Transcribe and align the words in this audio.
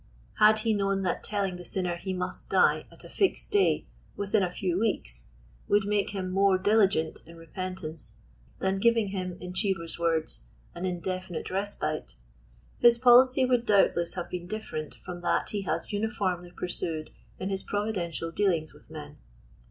Had 0.39 0.57
he 0.65 0.73
known 0.73 1.03
that 1.03 1.21
telling 1.23 1.57
the 1.57 1.63
sinner 1.63 1.95
he 1.95 2.11
must 2.11 2.49
die 2.49 2.87
at 2.91 3.03
a 3.03 3.07
fixed 3.07 3.51
day, 3.51 3.85
within 4.15 4.41
a 4.41 4.49
few 4.49 4.79
weeks, 4.79 5.29
would 5.67 5.85
make 5.85 6.09
him 6.09 6.31
more 6.31 6.57
diligent 6.57 7.19
in 7.27 7.35
repent 7.37 7.83
ance 7.83 8.13
than 8.57 8.79
giving 8.79 9.09
him— 9.09 9.37
in 9.39 9.53
Cheever's 9.53 9.99
words 9.99 10.45
—an 10.73 10.85
indefinite 10.87 11.51
respite," 11.51 12.15
his 12.79 12.97
policy 12.97 13.45
would 13.45 13.63
doubtless 13.67 14.15
have 14.15 14.31
been 14.31 14.47
different 14.47 14.95
from 14.95 15.21
that 15.21 15.49
he 15.51 15.61
has 15.61 15.93
uniformly 15.93 16.49
pursued 16.49 17.11
in 17.39 17.49
his 17.49 17.61
providential 17.61 18.31
dealings 18.31 18.73
with 18.73 18.89
men. 18.89 19.19